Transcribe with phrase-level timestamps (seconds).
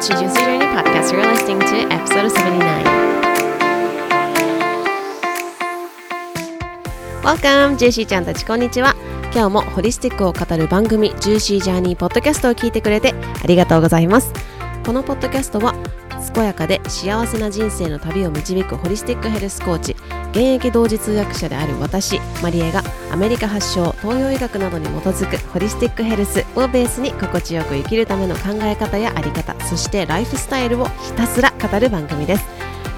[0.00, 1.12] to Juicy Journey Podcast.
[1.12, 2.84] You're listening to episode 79.
[7.22, 7.76] Welcome!
[7.76, 8.96] ジューシーちゃんたちこんにちは。
[9.34, 14.32] 今日もホリスティックを語る番組ジューシージャーニーポッドキャストを聞いてくれてありがとうございます。
[14.86, 15.74] このポッドキャストは
[16.34, 19.96] 健やかで幸せな人生の旅を導くホリスティックヘルスコーチ
[20.30, 32.44] 現役同時通訳者である私マリエがアメリカ発祥東洋医学などに基づくホリスティックヘルスをベースに心地よく生きるための考え方やあり方そしてライフスタイルをひたすら語る番組です。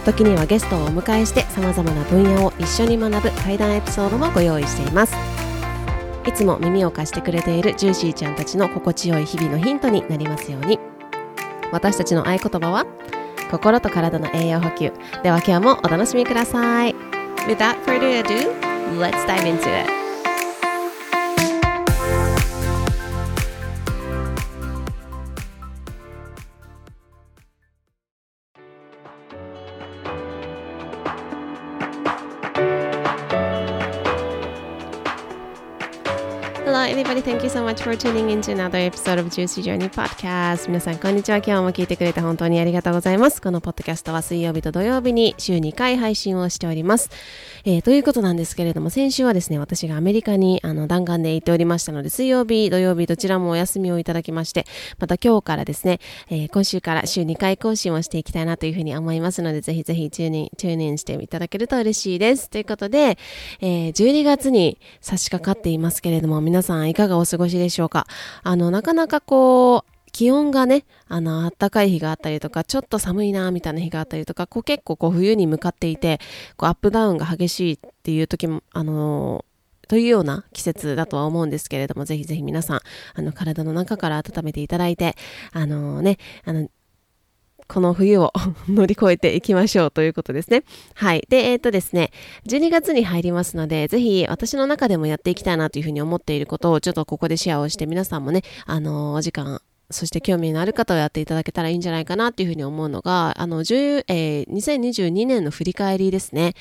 [0.05, 5.15] 時にはゲストをお迎えしてさまざまな分野を一緒に学ぶ対談エピソードもご用意しています。
[6.27, 10.79] いつも耳を貸してくれているジューシーちゃんたちの心地よい日々のヒントになりますように。
[11.73, 12.87] 私たちの合言葉は
[13.51, 14.93] 心と体の栄養補給。
[15.23, 16.95] では今日もお楽しみください。
[17.47, 18.53] Without further ado,
[18.99, 19.92] let's dive into it.
[37.53, 40.69] So much for tuning in to another episode of Juicy Journey Podcast.
[40.69, 41.37] 皆さん、こんにちは。
[41.37, 43.43] 今日も聞いてくれて本当にありがとうございます。
[43.43, 47.11] このポッドキャストは水曜日と土曜日に週2回配信をしております。
[47.67, 54.65] えー、ということなんですけれども、先週はですね、私がアメリカにあの弾丸で行っておりましたので、水曜日、土曜日、どちらもお休みをいただきまして、
[54.99, 56.01] また今日からですね、
[56.31, 62.49] えー、今週から週2回更新をしていきたいなというふうに思いますので、ぜひぜひチューニン、チューニンしていただけると嬉しいです。
[62.49, 63.19] ということで、
[63.61, 68.07] えー、12月に差し掛かっていますけれども、皆さんいかがお過ごしでしょうか。
[68.43, 76.21] あの、なかなかこう、気温がね、あの、暖かい日があったりとか、ちょっと寒いな、みたいな日があったりとか、こう結構こう冬に向かっていて、
[76.57, 79.45] こうアップダウンが激しいっていう時も、あの
[79.89, 82.81] というような季節だとは思うんですけれども、ぜひぜひ皆さん、
[83.15, 85.17] あの、体の中から温めていただいて、
[85.53, 86.69] あのね、あの、
[87.73, 88.35] この冬を
[88.69, 90.63] 乗り越えていきましょうということですね。
[90.95, 91.27] はい。
[91.31, 92.11] で、えっ、ー、とですね、
[92.47, 106.55] 12月に入りますので、ぜひ私の中でもやっていきたいなというふうに思っていることをちょっとここでシェアをして皆さんもね、あの、お時間そして興味のある方をやっていただけたらいいんじゃないかなっていうふうに思うのが、あの、10えー、2022年の振り返りですね。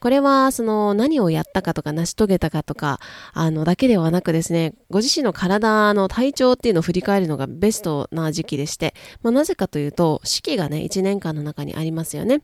[0.00, 3.00] これは、その、何をやったかとか、成し遂げたかとか、
[3.32, 12.42] あの、だけではなくですね、ご自身の体の体調っていうのを振り返るのがベストな時期でして、まあ、なぜかというと、四季がね、1年間の中にありますよね。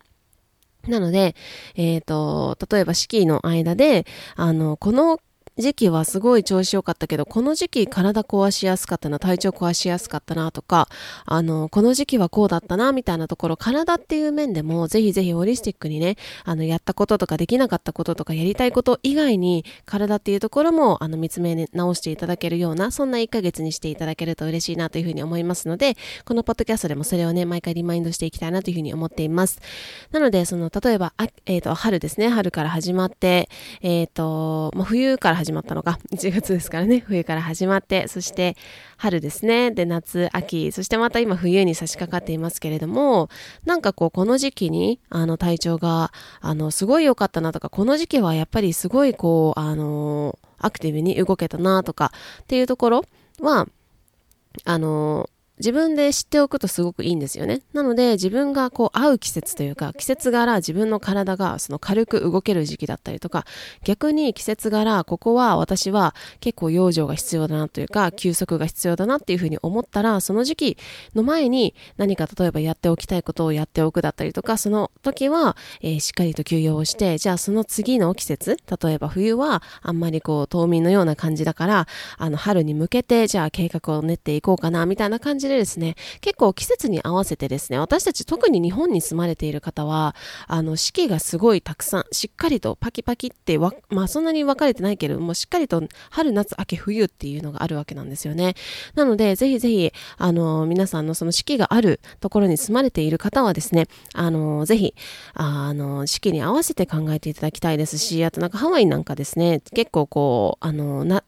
[0.88, 1.34] なので、
[1.74, 4.06] えっ、ー、と、例えば四季の間で、
[4.36, 5.20] あの、この
[5.60, 10.88] 時期はすごい調子良かったけど、この時期体壊しやすかったな、体調壊しやすかったなとか、
[11.24, 29.60] あの、この時期はこうだったな、みたいなところ、体っていう面でも、ぜひぜひホリスティックにね、あの、やったこととかできなかったこととか、やりたいこと以外に、体っていうところも、あの、見つめ直していただけるような、そんな1ヶ月にしていただけると嬉しいなというふうに思いますので、このポッドキャストでもそれをね、毎回リマインドしていきたいなというふうに思っています。
[30.10, 33.48] なので、その、例えば、あえっ、ー、と、春ですね、春から始まって、
[33.82, 38.56] えっ、ー、と、まあ、冬から始まって始まったのが、1月ですからね、冬から始まって、そして
[38.96, 43.28] 春ですね、で夏、秋、そしてまた今冬に差し掛かっていますけれども、
[43.64, 52.12] なんかこう、この時期に、あの、体調が、あの、すごい良かったなとか、この時期はやっぱりすごいこう、あの、アクティブに動けたなとか、
[52.42, 53.04] っていうところ
[53.40, 53.66] は、
[54.64, 55.28] あの、
[55.60, 57.60] 自分で知っておくとすごくいいんですよね。
[57.74, 63.44] なので自分がこう合う季節というか季節柄自分の体がその軽く動ける時期だったりとか
[63.84, 70.78] 逆に季節柄ここは私は結構養生が必要だなというか休息が必要だなっていうふうに思ったらその時期
[71.14, 90.14] の前に何か例えばやっておきたいことをやっておくだったりとかその時は、えー、しっかりと休養をしてじゃあその次の季節例えば冬はあんまりこう冬眠のような感じだからあの春に向けてじゃあ計画を練っていこうかなみたいな感じでですね、結構季節に合わせてですね、私たち特に日本に住まれている方は、
[90.46, 98.54] あの、四季がすごいたくさん、しっかりとパキパキってわ、まあそんなに分かれてないけれども、しっかりと春、夏、秋、冬っていうのがあるわけなんですよね。
[98.94, 104.94] なので、ぜひぜひ、あの、皆さんのその四季があるところに住まれている方はですね、あの、ぜひ、
[105.34, 111.24] あの、四季に合わせて考えていただきたいですし、あとなんかハワイなんかですね、結構こう、あの、な、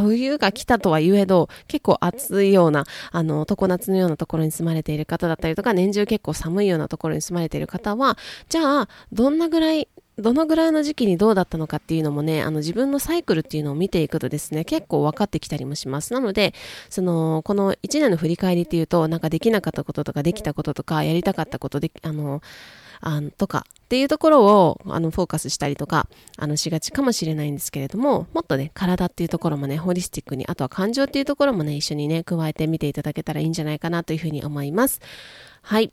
[0.00, 8.16] 冬が来たとは言えど、結構暑いような、あの、常夏のようなところに住まれている方だったりとか、年中結構寒いようなところに住まれている方は、
[8.48, 16.12] じゃあ、どんなぐらいどのぐらいの時期にどうだったのかっていうのもね、あの自分のサイクルっていうのを見ていくとですね、結構分かってきたりもします。
[16.12, 16.54] なので、
[16.90, 22.42] その、この1年の振り返りっていうと、なんかできなかったこととか、できたこととか、やりたかったことで、あの、
[23.04, 35.00] あのとかっていうところをあのフォーカスしたりとかあのしがちかもしれないんですけれどももっとね体っていうところもねホリスティックにあとは感情っていうところもね一緒にね加えてみていただけたらいいんじゃないかなというふうに思います
[35.62, 35.92] はい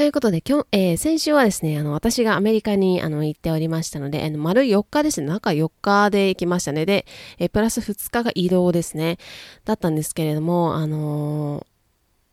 [0.00, 6.86] ということで、今日、えー、先週はですね、あの、私がアメリカに、あの、行っておりましたので、あの、丸4日ですね、中4日で行きましたね。
[6.86, 7.04] で、
[7.38, 9.18] えー、プラス2日が移動ですね、
[9.66, 11.66] だったんですけれども、あの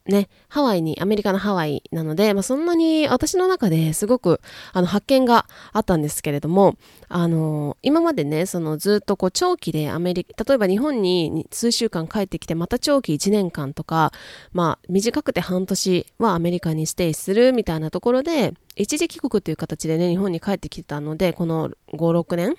[0.07, 4.39] ね、ハワイに、アメリカのハワイなので、まあ、そんなに私の中ですごく
[4.74, 6.75] あの発見があったんですけれども、
[7.09, 14.12] あの今までね、そのずっとこう長期でアメリカ、例えば日本に数週間帰ってきて、また長期1年間とか、
[14.54, 22.56] まあ短くて半年はアメリカにステイするみたいなところで、一時帰国という形でね、日本に帰ってきてたので、この5、6年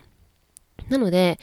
[0.88, 1.38] なので、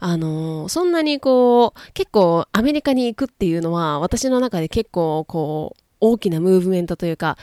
[0.00, 7.36] あのー、そんなにこう、結構アメリカに行くっていうのは、私の中で結構こう、大きなムーブメントというか、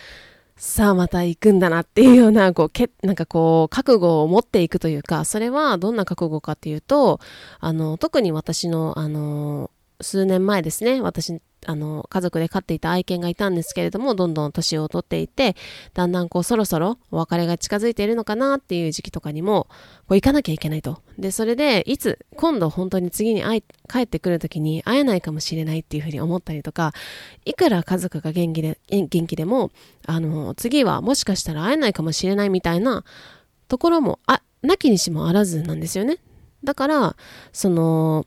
[0.58, 7.20] さあまた行くんだなっていうような、こう、け、なんかこう、覚悟を持っていくというか、それはどんな覚悟かっていうと、
[7.60, 9.70] あの、特に私の、あの、
[10.02, 15.56] 数年前ですね、私あの、家族で飼っていた愛犬がいたんですけれども、どんどん年を取っていて、
[15.94, 19.68] だんだんこうそろそろお別れが近づいているのかなっていう時期とかにも、
[20.08, 21.02] こう行かなきゃいけないと。
[21.18, 26.94] で、それで、いつ、今度本当に次に会い、帰ってくる時に会えないかもしれないっていうふうに思ったりとか、
[27.46, 29.72] いくら家族が元気で、元気でも、
[30.06, 33.04] あの、次はもしかしたら会えないかもしれないみたいな
[33.68, 36.18] ところも、あ、なきにしもあらずなんですよね。
[36.64, 37.16] だから、
[37.54, 38.26] その、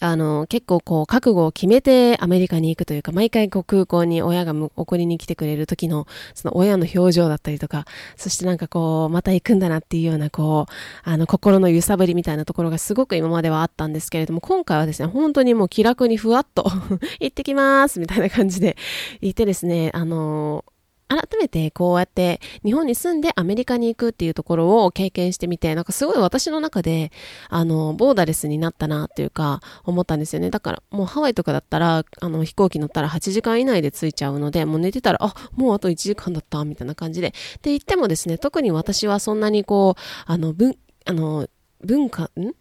[0.00, 7.84] あの、結構こう、覚悟を決めてアメリカに行くというか、毎回こう空港に親が送りに来てくれる時の、その親の表情だったりとか、
[8.16, 10.72] そしてなんかこう、また行くんだなっていうような、こう、
[11.08, 16.70] あの、心の揺さぶりみたいなところがすごく今まではあったんですけれども、今回はですね、本当にもう気楽にふわっと
[17.20, 18.76] 行ってきますみたいな感じで
[19.20, 20.64] 行ってですね、あの、
[21.16, 27.12] 改めてこうやって日本に住んでアメリカに行くっていうところを経験してみて、なんかすごい私の中で、
[27.48, 30.50] あの、ボーダレスになったなっていうか思ったんですよね。
[30.50, 37.28] だからもうハワイとかだったら、あの飛行機乗ったら8時間以内で着いちゃうので、もう寝てたら、あ、もうあと1時間だったみたいな感じで。
[37.28, 41.48] って言ってもですね、特に私はそんなにこう、あの、文、あの、
[41.84, 42.52] 文化、ん？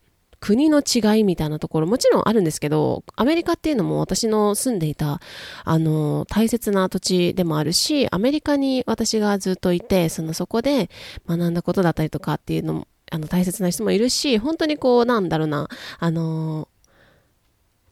[0.42, 5.22] 国の違いみたいなところもちろんあるんですけど、アメリカっていうのも私の住んでいた、
[5.64, 10.90] あの、大切な土地でもあるし、アメリカに私がずっといて、そのそこで
[11.28, 16.68] 学んだことだったりとかっていうのも、あの、大切な人もいるし、本当にこう、なんだろうな、あの、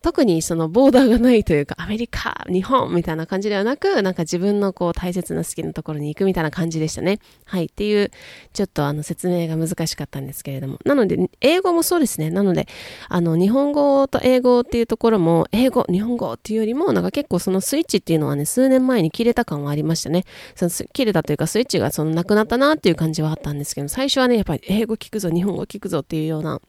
[0.01, 7.19] 特にそのボーダーがないというか、アメリカ、日本みたいな感じではなく、なんか自分のこう大切な好きなところに行くみたいな感じでしたね。
[7.45, 7.65] はい。
[7.65, 8.11] っていう、
[8.53, 10.79] ちょっとあの説明が難しかったんですけれども。
[10.85, 12.31] なので、英語もそうですね。
[12.31, 12.67] なので、
[13.09, 20.23] あの、日本語と英語っていうところも、英語、日本語っていうよりも、なんか結構そのスイッチっていうのはね、数年前に切れた感はありましたね。
[20.55, 26.61] その切れたというか、スイッチがそのなくなったなっていう感じはあったんですけど、最初はね、やっぱり英語聞くぞ、日本語聞くぞっていうような、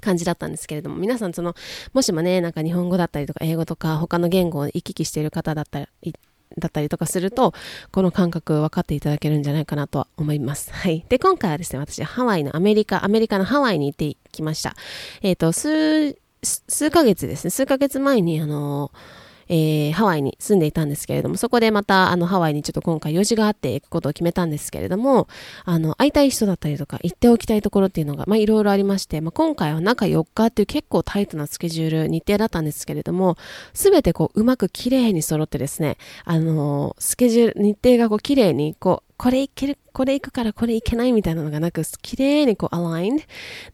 [0.00, 1.54] 感じだったんですけれども、皆さんその、
[1.92, 6.14] もしもね、なんか日本語だったりとか英語とか他の言語を行き来している方だったり、
[6.58, 7.52] だったりとかすると、
[7.92, 10.72] この感覚分かっていただけるんじゃないかなとは思います。
[10.72, 11.04] はい。
[11.08, 14.74] で、今回はですね、私、ハワイのアメリカ、アメリカのハワイに行ってきました。
[15.22, 25.28] えっ、ー、と、数、数ヶ月ですね、数ヶ月前に、あのーえー、ハワイに住んでいたんですけれども、そこでまた、あの、ハワイにちょっと今回用事があって行くことを決めたんですけれども、
[25.64, 33.36] あの、会いたい人だったりとか、行っておきたいところっていうのが、ま、いろいろありまして、まあ、今回は中4日っていう結構タイトなスケジュール、日程だったんですけれども、
[33.74, 43.20] すべてこう、うまく綺麗に揃ってですね、あの、スケジュール、日程がこう、綺麗に、こう、これいける、これいくからこれいけないみたいなのがなく、綺麗にこう、アライン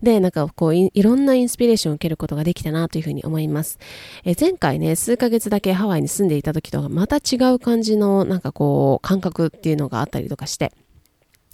[0.00, 3.78] で、なんかこうい、いろんなインスピレーションを受けることができたなというふうに思います。
[4.24, 10.72] え前回ね、数ヶ月だけハワイに住んでいた時とはまた違う感じの、なんかこう、感覚っていうのがあったりとかして、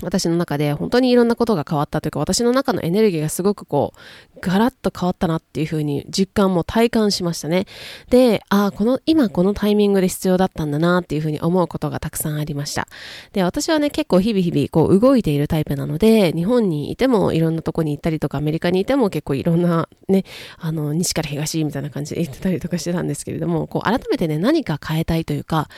[0.03, 3.99] 私の中で本当にいろんなことが変わったというか、私の中のエネルギーがすごくこう、
[4.41, 7.67] ガラッと変わったなっていうふうに実感も体感しましたね。
[8.11, 12.87] で、ああ、この、今このタイミングで必要だったんだなっていうふうに思うことがたくさんありました。
[13.33, 20.25] で、私はね、結構日々日々こう動いているタイプなので、日本にいてもいろんなとこに行ったりとか、アメリカにいても結構いろんなね、
[20.59, 25.69] あの、西から東みたいな感じで行ってたりとかしてたんですけれども、こう改めてね、何か変えたいというか、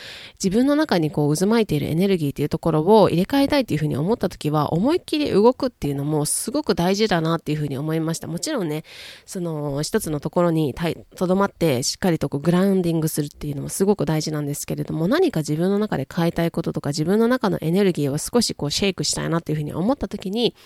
[0.42, 8.26] 自分の中にこう渦巻いているエネルギーっていうところを入れ替えたいというふうに思思った時は思いっきり動くっていうのもすごく大事だなっていうふうに思いました。
[8.26, 8.82] もちろんね
[9.24, 10.74] その一つのところに
[11.14, 20.56] とどまってしっかりとこうグラウンディングするっていうのもすごく大事なんですけれども何か自分の中で変えたいこととか自分の中のエネルギーを少しこうシェイクしたいなっていうふうに思った時に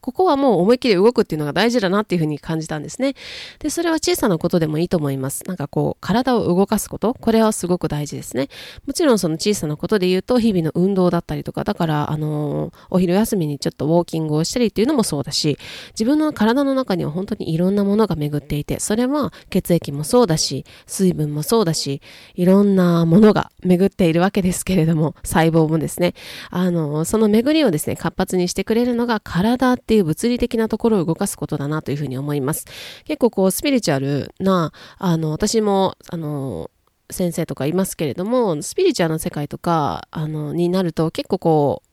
[0.00, 3.14] ここはもう思いっきり動くっていうのが大事だなっていうふうに感じたんですね。
[3.58, 5.44] で、それは小さなことでもいいと思います。
[5.46, 8.48] なんかこう、体を動かすこと、これはすごく大事ですね。
[8.86, 15.58] もちろんその小さなことで言うと、日々の運動だったりとか、だから、あのー、お昼休みにちょっとウォーキングをしたりっていうのもそうだし、
[15.90, 22.00] 自分の体の中には本当にいろんなものが巡っていて、それは血液もそうだし、水分もそうだし、
[22.34, 26.14] いろんなものが巡っているわけですけれども、細胞もですね、
[26.50, 32.66] あのー、その巡りをですね、活発にしてくれるのが体っていう物理的なところを動かすことだなというふうに思います。
[33.06, 36.70] 結構こうスピリチュアルな、あの、私も、あの、
[37.10, 41.88] 先生とかいますけれども、スピリチュアルな世界とか、あの、になると結構こう、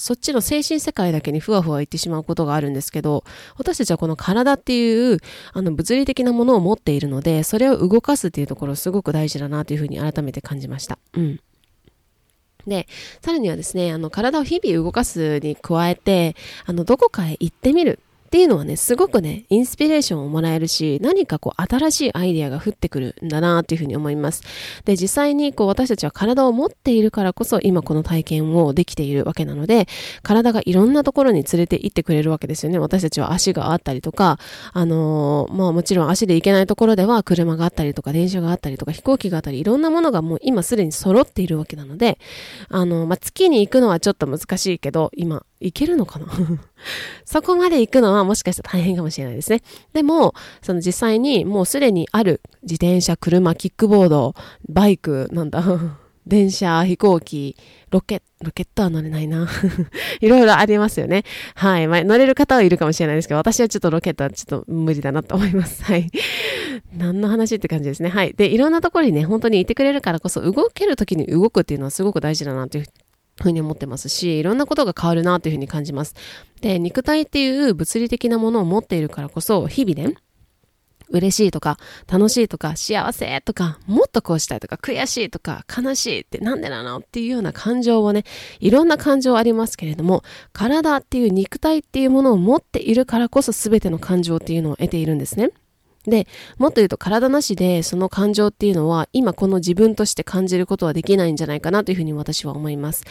[0.00, 3.24] そっちの精神世界だけにふわふわ言ってしまうことがあるんですけど、
[3.56, 5.18] 私たちはこの体っていう、
[5.52, 11.00] あの、物理的なものを持っているので、それを動かすっていうところすごく大事だなというふうに改めて感じました。
[11.14, 11.40] うん。
[12.66, 12.86] で、
[13.22, 16.36] さらにはですね、あの、体を日々動かすに加えて、
[16.66, 18.00] あの、どこかへ行ってみる。
[18.30, 24.44] っていうのはね、すごくね、インスピレーションをもらえるし、何かこう新しいアイディアが降ってくるんだなっていうふうに思います。
[24.84, 29.88] で、実際にこう私たちは体を持っているからこそ今この体験をできているわけなので、
[30.22, 32.78] 体がいろんなところに連れて行ってくれるわけですよね。
[32.78, 34.38] 私たちは足があったりとか、
[34.72, 42.20] あのー、まあもちろん足で行けないところでは車があったりとか電車があったりとか飛行機があったりいろんなものがもう今すでに揃っているわけなので、
[42.68, 46.26] あのー、まあ月に行くのはちょっと難しいけど、今行けるのかな？
[47.24, 49.62] そこまで行くのはもしかしたら大変かもしれないですね。
[49.92, 54.34] でも、その実際にもうすでにある自転車、車、キックボード、
[54.68, 55.62] バイク、なんだ、
[56.26, 57.56] 電車、飛行機、
[57.90, 59.48] ロケット、ロケットは乗れないな。
[60.20, 61.24] いろいろありますよね。
[61.54, 61.88] はい。
[61.88, 65.82] まあ、乗れる方はいるかもしれないですけど、私はちょっとロケットはちょっと無理だなと思います。
[65.84, 66.10] はい。
[66.96, 68.08] 何の話って感じですね。
[68.08, 68.32] はい。
[68.32, 72.86] で、いろんなところにね、本当にいてくれるからこそ、動ける時に動くっていうのはすごく大事だなという
[73.44, 76.14] ふうに思ってますし、いろんなことが変わるなというふうに感じます。
[76.60, 80.16] で、肉体っていう物理的なものを持っているからこそ、日々ね、
[81.10, 81.76] 嬉しいとか、
[82.10, 88.24] 楽しいとか、幸せとか、もっとこうしたいとか、悔しいとか、悲しいってなんでなのっていうような感情をね、
[88.60, 95.50] いろんな感情ありますけれども、体っていう肉体っていうものを持っているからこそ全ての感情っていうのを得ているんですね。
[96.06, 96.26] で、
[96.58, 103.04] もっと言うと体なしでその感情っていうのは今この自分として感じることはできないんじゃないかなというふうに私は思います。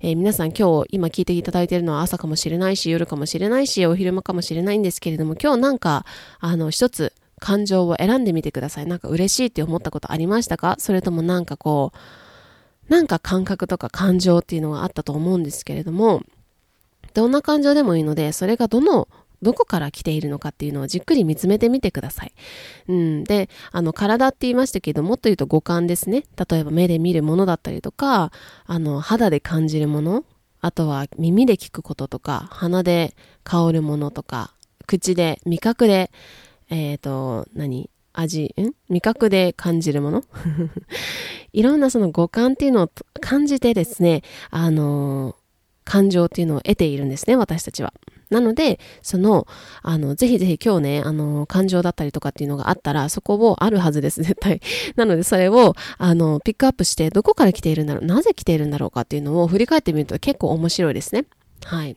[0.00, 6.04] えー、皆さん今日今聞いていただいているのは朝かもしれないし夜かもしれないしお昼間かもしれないんですけれども今日なんか
[6.40, 8.86] あの一つ感情を選んでみてください。
[8.86, 10.76] なんか嬉しいって思ったことありましたか？
[10.78, 11.92] それともなんかこ
[12.88, 16.22] うなんか感覚とか感情っていうのがあったと思うんですけれども
[17.14, 19.06] どんな感情でもいいのでそれがどの
[19.42, 22.32] どこから来ているのかっていうのをじっくり見つめてみてください。
[22.88, 26.24] うん、で、あの、体って言いましたけど、もっと言うと五感ですね。
[26.50, 28.32] 例えば目で見るものだったりとか、
[28.64, 30.24] あの、肌で感じるもの、
[30.60, 34.54] あとは耳で聞くこととか、鼻で香るものとか、
[34.86, 36.10] 口で、味覚で、
[36.70, 38.72] えっ、ー、と、何味、ん？
[38.88, 40.22] 味覚で感じるもの？
[41.52, 45.36] いろんなその五感っていうのを感じてですね、あの
[45.84, 47.92] 感情っていうのを得ているんですね、私たちは。
[48.32, 49.46] なので、その、
[49.82, 54.60] あの、ぜひぜひ今日ね、あの、感情だったりとかっていうのがあったら、そこをあるはずです、 絶対。
[54.96, 61.26] なので、それを、あの、ピックアップして、どこから来ているんだろう、なぜ来ているんだろうかっていうのを振り返ってみると結構面白いですね。
[61.64, 61.96] はい。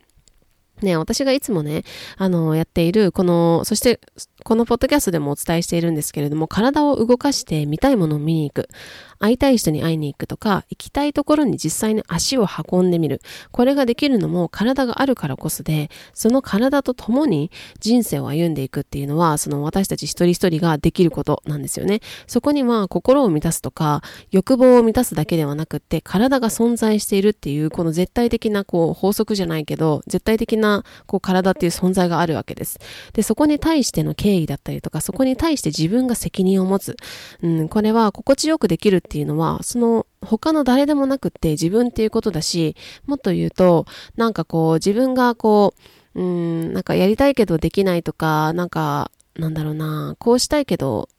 [0.81, 1.83] ね、私がいつもね、
[2.17, 4.01] あの、やっている、この、そして、
[4.45, 8.69] このポッドキャストでもお伝えしているんですけれども、体を動かして見たいものを見に行く。
[9.17, 13.21] 会いたい人に会いに行くとか、行きたいところに実際に足を運んでみる。
[13.51, 17.49] これができるのも体があるからこそで、その体と共に
[17.79, 22.01] 人生を歩んでいくっていうのは、その私たち一人一人ができることなんですよね。
[22.27, 32.77] そこには心を満たすとか、欲望を満たすだけではなくって、体が存在しているっていう、この絶対的なこう法則じゃないけど、絶対的なこう体っていう存在があるわけです。
[33.13, 36.97] で、そこに対しての敬意だったりとか、そこに対して自分が責任を持つ。
[37.41, 42.75] うん、これは心地よくできるっていうのは、その他の誰でもなくって自分っていうことだし、
[43.05, 45.73] もっと言うと、なんかこう自分がこ
[46.13, 51.09] う、うん、なんかやりたいけどできないとか、なんか、なんだろうな、こうしたいけど、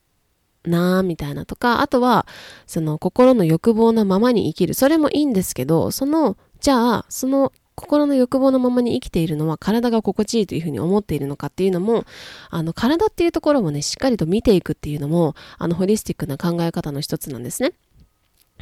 [0.65, 2.27] なーみたいなとか、あとは、
[2.67, 4.75] その心の欲望のままに生きる。
[4.75, 12.05] それもいいんですけど、その、じゃあ、その心の欲望のままに生きているのは体が心地いいというふうに思っているのかっていうのも、
[12.51, 17.73] あの、体っていうところもね、しっかりと見ていくっていうのも、あの、ホリスティックな考え方の一つなんですね。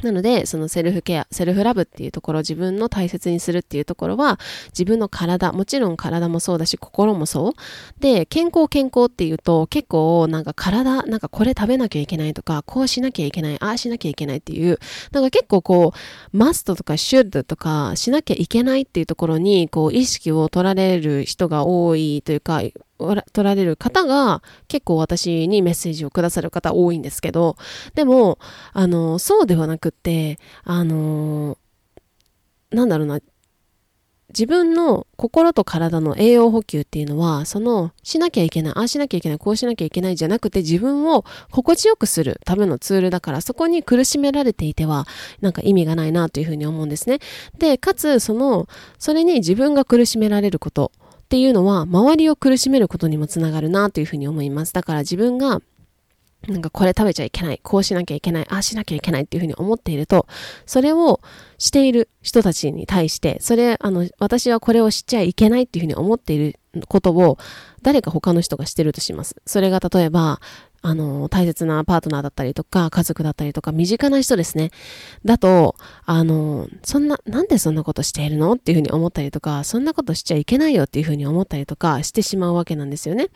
[0.05, 7.53] なので、そのセルフケア、セルフラブっていうところ、自分の大切にするっていうところは、自分の体、もちろん体もそうだし、心もそう。
[7.99, 14.79] で、健康健康っていうと、結構なんか体、なんかこれ食べなきゃいけないとか、こうしなきゃいけない、ああしなきゃいけないっていう、
[15.11, 22.61] なんか結構こう、マストとかシュッドとかしなきゃいけないっていうところに、こう、意識を取られる人が多いというか、
[22.97, 27.57] 取られる方が結構私にメッセージをくださる方多いんですけど、
[27.93, 28.39] でも、
[28.73, 31.57] あの、そうではなくって、あの、
[32.71, 33.19] なんだろうな、
[34.29, 45.05] 自分の心と体の栄養補給っていうのは、その、しなきゃいけない、ああしなきゃいけない、こうしなきゃいけないじゃなくて、自分を心地よくするためのツールだから、そこに苦しめられていては、
[45.41, 47.19] なんか意味がないなというふうに思うんですね。
[47.59, 50.91] で、かつ、その、それに自分が苦しめられること、
[51.25, 54.73] っていうのは周りを苦しめることにもつながるなというふうに思います。
[54.73, 55.59] だから自分が
[56.47, 60.27] なんかこれ食べちゃいけない、こうしなきゃいけない、ああしなきゃいけないっていうふうに思っていると、
[60.67, 61.21] それを
[61.57, 67.39] している人たちに対して、それ、あの、私はこれをしちゃいけないっていうふうに思っていることを、
[67.81, 69.35] 誰か他の人がしてるとします。
[69.47, 70.39] それが例えば、
[70.85, 74.69] あの、大切なパートナーだったりとか、家族だったりとか、身近な人ですね。
[75.25, 75.75] だと、
[76.05, 83.29] あの、そんな、なんでそんなことしているのっていうふうに思ったりとか、そんなことしちゃいけないよっていうふうに思ったりとかしてしまうわけなんですよね。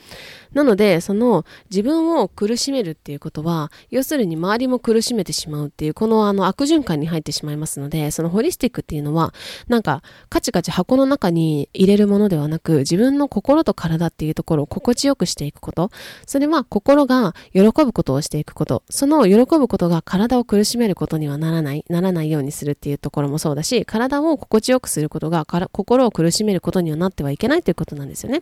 [0.53, 9.33] なので、その、自分を苦しめるっていうことは、要するに周りも苦しめてしまうっていう、このあの悪循環に入ってしまいますので、そのホリスティックっていうのは、
[9.67, 15.89] なんか、カチカチ箱の中に入れるものではなく、自分の心と体っていうところを心地よくしていくこと。
[16.27, 18.83] それは心が喜ぶことをしていくこと。
[18.89, 28.41] その喜ぶことが体を苦しめることにはならない、ならないようにするっていうところもそうだし、体を心地よくすることが心を苦しめることにはなってはいけないということなんですよね。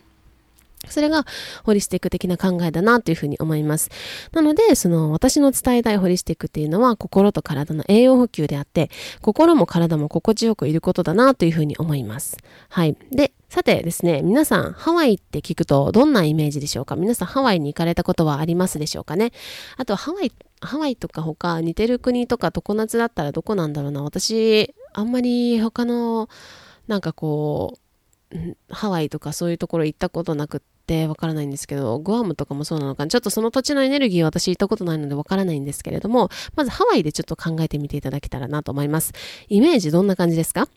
[0.88, 1.26] それが
[1.64, 3.90] ホリスティック的な考えだなというふうに思います。
[4.32, 8.90] なので、その私の伝えたいホリスティックっていうのは心と体の栄養補給であって、
[9.22, 12.38] 心も体も心地よくいることだなというふうに思います。
[12.70, 12.96] はい。
[13.12, 16.98] で、さてですね、皆さん、ハワイって聞くとどんなイメージでしょうか？
[16.98, 19.32] 皆さん、ハワイに行かれたことはありますでしょうかね？
[19.78, 24.04] あと、ハワイ、ハワイとか他似てる国とか常夏だったらどこなんだろうな？
[24.04, 26.28] 私、あんまり他の、
[26.88, 27.80] なんかこ
[28.34, 28.36] う、
[28.70, 33.10] ハワイとかそういうところ行ったことなくってわからないんですけど、グアムとかもそうなのかな？
[33.10, 39.14] ちょっとその土地のエネルギー私行ったことないのでわからないんですけれども、まずハワイでちょっと考えてみていただけたらなと思います。
[39.48, 40.68] イメージどんな感じですか？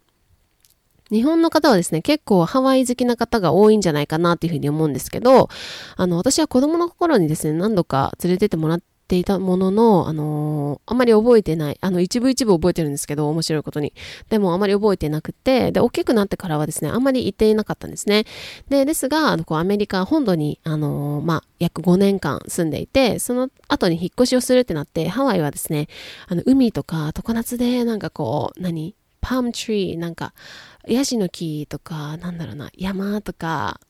[1.11, 5.49] 日本の方はですね、結構ハワイ好きな方が多いんじゃないかなっていうふうに思うんですけど、
[5.97, 11.79] あの、私は子供の頃にですね、何度か連れてってもらっていたものの、あのー、あまり覚えてない。
[11.81, 13.93] あの、一部一部覚えてるんですけど、面白いことに。
[14.29, 18.25] でも、あまり覚えてなくて、で、大きくなってからはですね、あまり行っていなかったんですね。
[18.69, 25.89] で、ですが、あの、こう、アメリカ本土に、あのー、まあ、約5年間住んでいて、その後に引っ越しをするってなって、ハワイはですね、
[26.29, 30.35] あの、海とか、常夏で、なんかこう、何パームツリー、なんか、
[30.87, 33.81] ヤシの木とか、なんだろうな、山とか、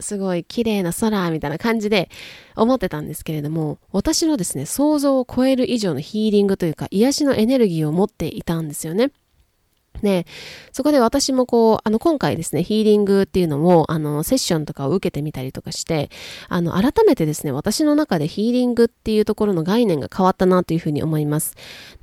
[0.00, 2.10] すごい綺麗な空みたいな感じで
[2.54, 9.10] 思ってたんですけれども、私のですね、想像を超える以上のヒーリングというか、癒しのエネルギーを持っていたんですよね。
[10.02, 10.26] で、
[10.72, 16.10] そこで私もこう、あの、今回ですね、ヒーリングっていうのも、あの、セッションとかを受けてみたりとかして、
[16.48, 21.54] あの、改めてですね、私の中でヒーリングっていうところの概念が変わったなというふうに思います。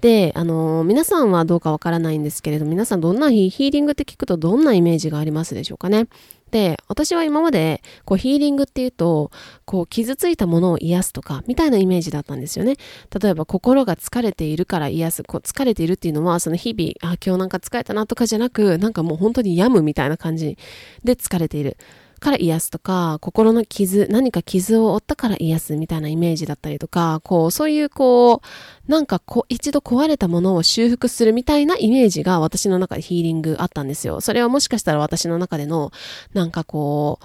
[0.02, 6.08] で、あの、皆さんはどうかわからないんですけれど、皆さんどんなヒーリングって聞くとどんなイメージがありますでしょうかね。
[6.54, 9.32] で、私は今まで、こう、ヒーリングっていうと、
[9.66, 12.76] こう、傷ついたものを癒すとか、みたいなイメージだったんですよね。
[13.20, 15.24] 例えば、心が疲れているから癒す。
[15.24, 20.56] こう、疲れているっていうのは、その日々、あ、今日なんか疲れたなとかじゃなく、なんかもう本当に病むみたいな感じ
[21.04, 21.76] で疲れている。
[22.24, 28.42] から癒すとか、心の傷、何か傷を負ったから癒すみたいなイメージだったりとか、こう、そういうこ
[28.88, 34.22] う、なんかこう、一度壊れたものを修復するみたいなイメージが私の中でヒーリングあったんですよ。
[34.22, 35.92] それはもしかしたら私の中での、
[36.34, 37.20] なんかこ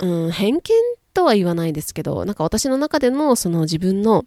[0.00, 0.62] う、うん、偏見
[1.12, 4.24] とは言わないですけど、なんか私の中でのその自分の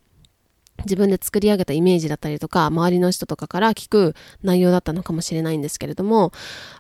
[0.86, 6.32] 自分で作り上げたイメージだったりとか、周りの人とかから聞く内容だったのかもしれないんですけれども、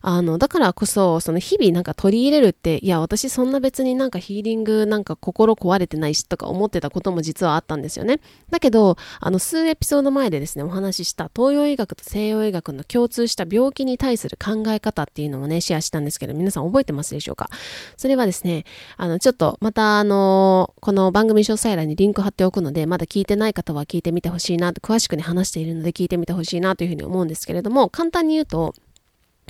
[0.02, 8.20] あの、だからこそ、その日々なんか取り入れるって、いや、私そんな別になんかヒーリングなんか心壊れてないしとか思ってたことも実はあったんですよね。
[8.50, 17.50] だけど、あの、数エピソード前でですね、お話しした東洋医学と西洋医学の共通した病気に対する考え方っていうのをね、シェアしたんですけど、皆さん覚えてますでしょうか？
[17.98, 18.66] それはですね、
[18.98, 28.74] あの、ちょっとまたあの、この番組詳細欄にリンク貼っておくので、まだ聞いてない方は聞いてみてほしいな詳しくね、話しているので聞いてみてほしいなというふうに思うんですけれども、簡単に言うと、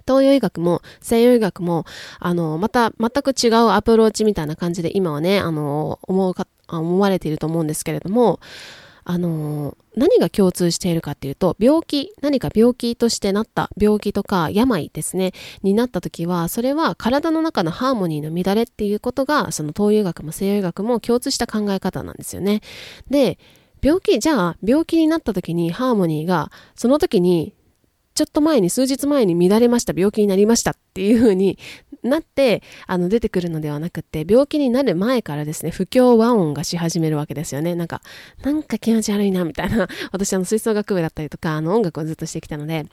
[0.08, 1.86] 東洋医学も西洋医学も、
[2.20, 8.40] あの、また全く違うアプローチみたいな感じで今はね、あの、思うか、思われていると思うんですけれども、
[9.04, 22.62] あの何が共通しているかっていうと病気何か病気としてなった病気とか病ですねになった時はそれは体の中のハーモニーの乱れっていうことがその東洋医学も西洋医学も共通した考え方なんですよね。
[23.10, 23.40] で
[23.82, 27.54] 病気じゃあ病気になった時にハーモニーがその時に
[28.14, 31.58] ちょっと前に数日前に乱れました病気になりましたっていう風に
[32.04, 37.76] なってあの出てくるのではなくて病気になる前からですね不協和音がし始めるわけですよね。
[37.76, 38.02] なんか
[38.44, 39.88] なんか気持ち悪いなみたいな。
[40.12, 42.86] 私あの吹奏楽部だったりとかあの音楽をずっとしてきたので。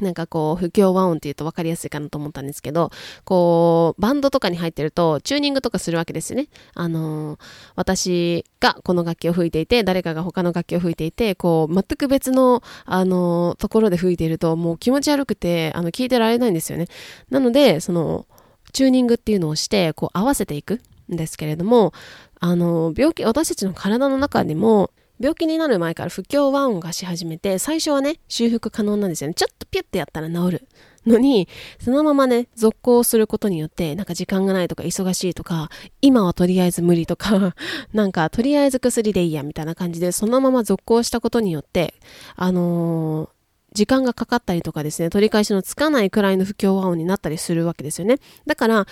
[0.00, 2.90] なんかこう、不協和音っていうと分かりやすいかなと思ったんですけど、
[3.24, 6.48] こう、バンドとかに入ってると、チューニングとかするわけですよね。
[6.74, 7.38] あのー、
[7.76, 16.86] 私がこの楽器を吹いていて、誰かが他の楽器を吹いていて、こう、全く別の、あのー、ところで吹いていると、もう気持ち悪くて、あの、聞いてられないんですよね。
[17.30, 18.26] なので、その、
[18.72, 20.80] チューニングっていうのをして、こう、合わせていく
[21.12, 21.92] んですけれども、
[22.40, 24.90] あのー、病気、私たちの体の中にも、
[25.22, 29.34] 病気になる前から不協和音がし始めて、最初はね、修復可能なんですよね。
[29.34, 30.68] ちょっとピュッてやったら治る。
[31.06, 31.48] のに、
[31.80, 35.68] そのままね、続行することによって、なんか時間がないとか忙しいとか、
[36.00, 37.54] 今はとりあえず無理とか、
[37.92, 41.94] なんかとりあえず薬でいいやみたいな感じで、そのまま続行したことによって、
[42.36, 43.28] あのー
[43.74, 48.18] 時間がかかったりとかですね、取り返しのつかないくらいの不協和音になったりするわけですよね。
[48.46, 48.86] だから、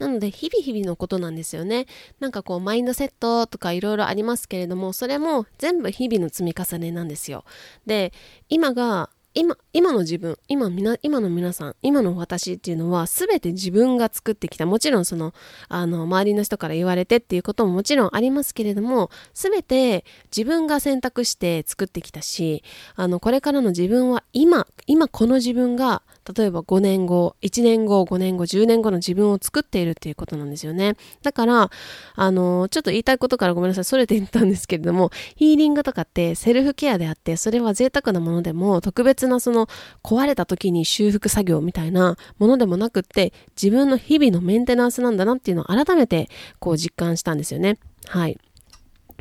[0.00, 1.86] なので、日々日々のことなんですよね。
[2.20, 7.44] なんかこう、マインドセットとかいろいろありますけれども、それも全部日々の積み重ねなんですよ。
[7.84, 8.14] で、
[8.48, 10.68] 今が今、今の自分、今
[11.02, 14.66] 今の皆さん、今の私っていうのは全て自分が作ってきた。
[14.66, 15.32] もちろんその、
[15.68, 20.04] あの、周りの人から言われてっていうことももちろんありますけれども、全て
[20.36, 22.64] 自分が選択して作ってきたし、
[22.96, 26.02] あの、これからの自分は今、今この自分が
[26.36, 30.96] 例えば5年後、1年後、5年後、10年後の自分を作っているっていうことなんですよね。
[31.22, 31.70] だから、
[32.14, 39.68] あの、ちょっと言いたいことからごめんなさい、それて言ったんですけれども、ヒーリングとかってセルフケアであって、それは贅沢なものでも、特別なその
[40.02, 46.28] 壊れた時に修復作業みたいなものでもなくって、自分の日々のメンテナンスなんだなっていうのを改めて
[46.58, 47.78] こう実感したんですよね。
[48.06, 48.38] はい。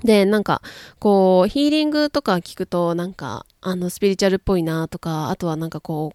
[0.03, 0.61] で、なんか、
[0.99, 6.13] こう、ヒーリングとか聞くと、なんか、あの、スピリチュアルっぽいなとか、あとはなんかこ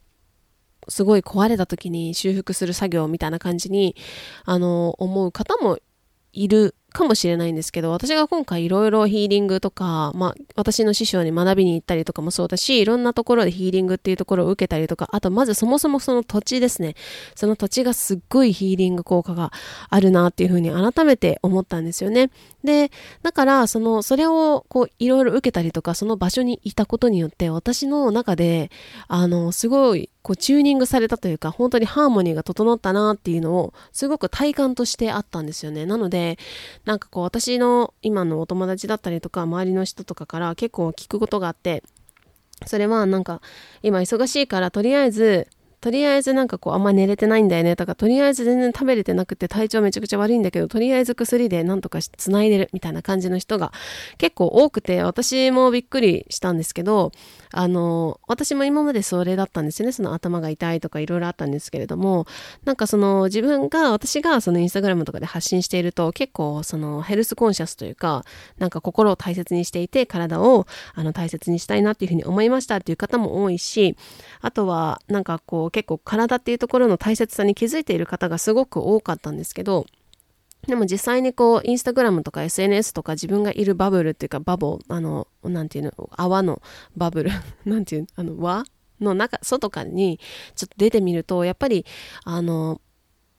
[0.86, 3.96] う、すごい壊れた時に修復する作業みたいな感じに、
[4.44, 5.78] あの、思う方も
[6.32, 16.94] いるかもしれないんですけど、私が今回いろいろヒーリングとか、まあ、私の師匠に学びに行ったりとかもそうだし、いろんなところでヒーリングっていうところを受けたりとか、あとまずそもそもその土地ですね。
[17.34, 19.52] その土地がすっごいヒーリング効果が
[19.90, 22.30] あるなっていうふうに改めて思ったんですよね。
[22.62, 28.70] で、だから、その、それをこう、いろいろ受けたりとか、その場所にいたことによって、私の中で、
[29.08, 35.84] あの、すごい、こうチューニングされたというか、本当にハーモニーが整ったなっていうのを、すごく体感としてあったんですよね。
[35.84, 36.38] なので、
[36.86, 41.82] なんかこう、私の今のお友達だったりとか、周りの人とかから結構聞くことがあって、
[42.64, 43.42] それはなんか、
[43.82, 45.46] 今忙しいから、とりあえず、
[45.84, 53.70] とりあえずなんかこうあんま寝れてないんだよねとか、とりあえず全然食べれてなくて体調めちゃくちゃ悪いんだけど、とりあえず薬でなんとか繋いでるみたいな感じの人が
[54.16, 57.12] 結構多くて、私もびっくりしたんですけど、
[57.52, 59.92] あの、私も今までそれだったんですよね。
[59.92, 62.26] その頭が痛いとかいろいろあったんですけれども、
[62.64, 68.24] なんかその自分が、私がそのインスタグラムとかで発信していると結構そのヘルスコンシャスというか、
[68.56, 73.96] なんか心を大切にしていて体をあの大切にしたいなっていうふうに思いましたっていう方も多いし、
[74.40, 79.86] あとはなんかこう結構体っていうところの大切さに気づいている方がすごく多かったんですけど、
[80.68, 86.62] でも実際にこう、インスタグラムとか SNS とか自分がいるバブルっていうか、バボ、あの、何ていうの、泡の
[86.96, 87.30] バブル、
[87.66, 88.62] 何ていうあの、輪
[89.00, 90.20] の中、外からに
[90.54, 91.84] ちょっと出てみると、やっぱり、
[92.22, 92.80] あの、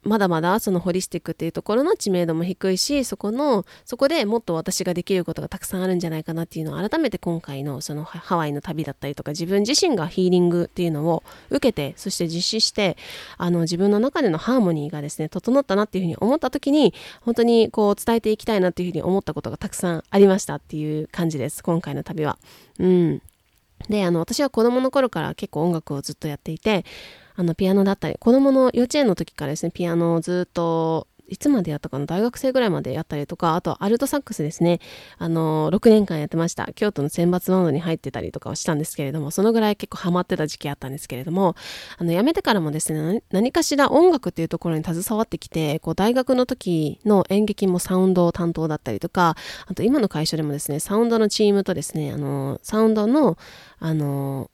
[0.05, 12.97] まだまだそのホリスティックっていうところの知名度も低いし、そこの、そこでもっと私ができることがたくさんあるんじゃないかなっていうのを改めて今回のそのハワイの旅だったりとか自分自身がヒーリングっていうのを受けて、そして実施して、
[13.37, 21.63] あの自分の中でのハーモニーがですね、整ったなっていうふうに思った時に、本当にこう伝えていきたいなっていうふうに思ったことがたくさんありましたっていう感じです。
[21.63, 22.37] 今回の旅は。
[22.77, 23.21] うん。
[23.89, 26.85] で、あの、私は子供の頃から結構音楽をずっとやっていて、
[27.35, 34.79] あの、ピアノだったり、子供の幼稚園の時からですね、ピアノをずっと、いつまでやったかな大学生ぐらいまでやったりとか、あとアルトサックスですね。
[35.17, 36.69] あの、6年間やってました。
[36.75, 41.55] 京都の選抜バンドに入ってたりとかをしたんですけれども、そのぐらい結構ハマってた時期あったんですけれども、
[41.97, 53.37] あの、辞めてからもですね、何かしら音楽っていうところに携わってきて、こう、大学の時の演劇もサウンド担当だったりとか、あと今の会社でもですね、サウンドのチームとですね、あの、サウンドの、
[53.79, 54.51] あの、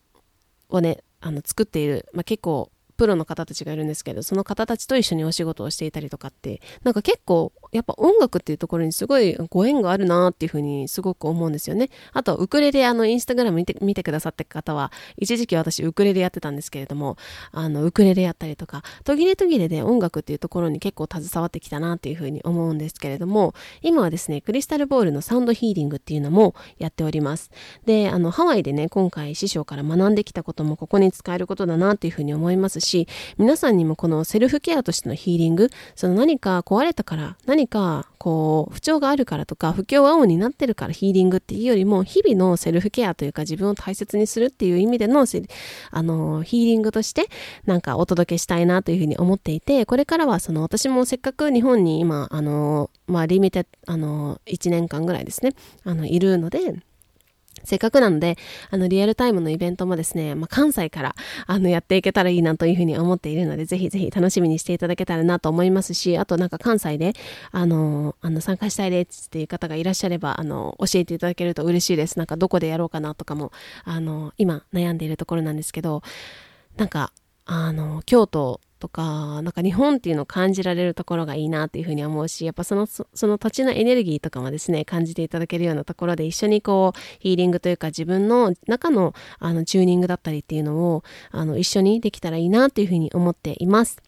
[0.70, 11.90] をね、あの、作っている、まあ、結構、プロの方たちがいるんですけど、その方たちと一緒にお仕事をしていたりとかって、なんか結構やっぱ音楽っていうところにすごいご縁があるなっていうふうにすごく思うんですよね。
[12.14, 17.18] あと、ウクレレ、あの、インスタグラム見て見てくださった方は、一時期私ウクレレやってたんですけれども、
[17.52, 27.52] あの、ウクレレやったりとか、途切れ途切れで音楽っていうところに結構携わってきたなっていうふうに思うんですけれども、今はですね、クリスタルボールのサウンドヒーリングっていうのもやっております。
[27.86, 33.08] で、あの、ハワイでね、今回師匠から学んできたこともここに使えることだなっていうふうに思いますし、
[33.38, 45.26] 皆さんにもこのセルフケアとしてのヒーリング、その何か壊れたから、何何かこう、不調があるからとか、不協和音になってるからヒーリングっていうよりも、日々のセルフケアというか自分を大切にするっていう意味での、
[45.91, 47.28] あの、ヒーリングとして、
[47.65, 56.82] なんかお届けしたいなというふうに思っていて、これからはその、私もせっかく日本に今、あの、まあ、リミテあの、1年間ぐらいですね、あの、いるので、
[57.63, 58.38] せっかくなので、
[58.69, 61.15] あの、リアルタイムのイベントもですね、まあ、関西から、
[61.47, 67.13] あの、やっていけたらいいなというふうに思っているので、ぜひぜひ楽しみにしていただけたらなと思いますし、あとなんか関西で、
[67.52, 72.17] あの、あの、参加したいですっていう方がいらっしゃれば、あの、教えていただけると嬉しいです。
[72.17, 73.52] なんかどこでやろうかなとかも、
[73.84, 76.02] あの、今悩んでいるところなんですけど、
[76.78, 77.12] なんか、
[77.45, 94.02] あの、京都とか、なんか日本っていうのを感じられるところがいいなっていうふうに思うし、やっぱその、その土地のエネルギーとかもですね、感じていただけるようなところで一緒にこう、ヒーリングというか自分の中のあのチューニングだったりっていうのを、あの、一緒にできたらいいなっていうふうに思っています。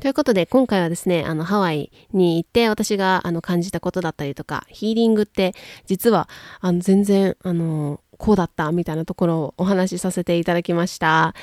[0.00, 5.54] ということで、今回はですね、あの、ハワイに行って私が、あの、感じたことだったりとか、ヒーリングって、
[5.86, 6.28] 実は、
[6.60, 11.34] あの、全然、あの、こうだったみたいなところをお話しさせていただきました。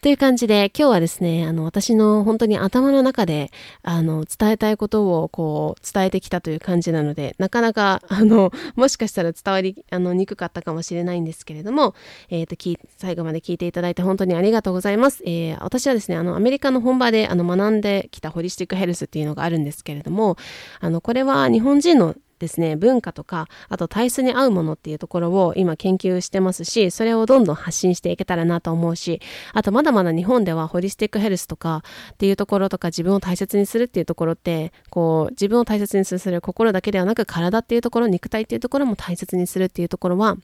[0.00, 3.50] という感じで今日はですね、あの私の本当に頭の中で
[3.82, 11.94] あの伝えたいことをこう伝えてきたという感じなので、なかなかあのもしかしたら伝わりあのにくかったかもしれないんですけれども、
[12.30, 15.22] えっ、ー、と最後まで聞いていただいて本当にありがとうございます。
[15.24, 20.36] えー、私はですね、あのアメリカの本場であの学んできたホリスティックヘルスっていうのがあるんですけれども、
[20.80, 29.20] あのこれは日本人のですね、文化とか、あと体質に合うものっていうところを今研究してますし、それをどんどん発信していけたらなと思うし、
[29.52, 40.36] あとまだまだ日本ではホリスティックヘルスとかっていうところとか自分を大切にするっていうところって、こう自分を大切にする心だけではなく体っていうところ、肉体っていうところも大切にするっていうところは、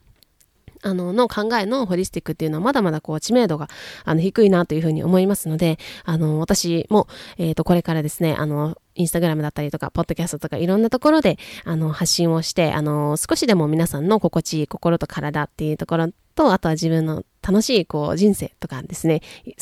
[0.84, 3.68] あの、の考えのホリスティックっていうのはまだまだこう知名度が
[4.04, 19.20] あの低いなというふうに思いますので、あの、私も、えっ、ー、と、これからですね、あの、インスタグラムだったりとか、ポッドキャストとかいろんなところで、あの、発信をして、あの、少しでも皆さんの心地いい心と体っていうところと、あとは自分の楽しい、こう、人生とかですね、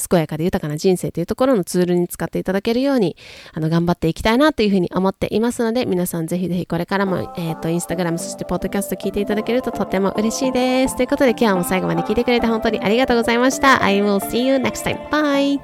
[0.08, 3.16] 健やかで豊かな人生というところのツールに使っていただけるように、
[3.52, 10.96] あの、頑張っていきたいなというふうに思っていますので、皆さんぜひぜひこれからも、えっ、ー、と、インスタグラム、そしてポッドキャスト聞いていただけるととっても嬉しいです。
[10.96, 13.82] ということで、今日はもう最後まで聞いてくれて本当にありがとうございました。
[13.82, 15.08] I will see you next time.
[15.10, 15.60] Bye!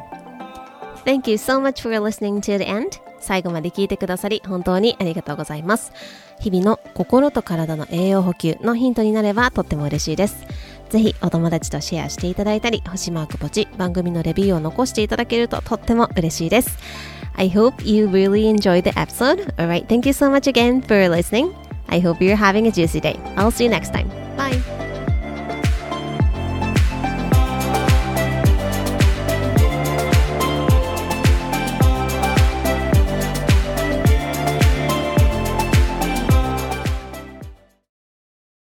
[1.04, 3.00] Thank you so much for listening to the end.
[3.20, 5.92] 最後まで聞いてくださり本当にありがとうございます。
[6.40, 10.46] 日々の心と体の栄養補給のヒントになればとっても嬉しいです。
[10.88, 16.79] ぜひお友達とシェアしていただいたり、星マークポチ、番組のレビューを残していただけるととっても嬉しいです。
[17.37, 19.55] I hope you really enjoyed the episode.
[19.57, 21.53] Alright, thank you so much again for listening.
[21.88, 23.18] I hope you're having a juicy day.
[23.37, 24.09] I'll see you next time.
[24.37, 24.88] Bye.